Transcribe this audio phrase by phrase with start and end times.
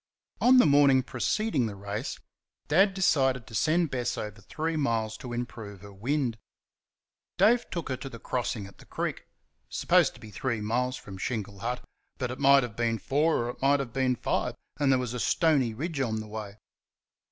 [0.39, 2.17] On the morning preceding the race
[2.67, 6.39] Dad decided to send Bess over three miles to improve her wind.
[7.37, 9.27] Dave took her to the crossing at the creek
[9.69, 11.85] supposed to be three miles from Shingle Hut,
[12.17, 15.13] but it might have been four or it might have been five, and there was
[15.13, 16.57] a stony ridge on the way.